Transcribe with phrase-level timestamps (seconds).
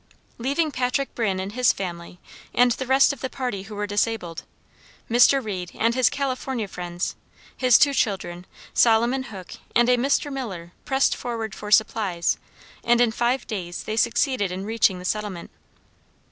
[0.39, 2.19] Leaving Patrick Brinn and his family
[2.55, 4.41] and the rest of the party who were disabled,
[5.07, 5.45] Mr.
[5.45, 7.15] Reed, and his California friends,
[7.55, 10.33] his two children, Solomon Hook and a Mr.
[10.33, 12.39] Miller, pressed forward for supplies,
[12.83, 15.51] and in five days they succeeded in reaching the settlement.